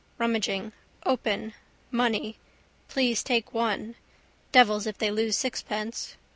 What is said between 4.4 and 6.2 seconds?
Devils if they lose sixpence.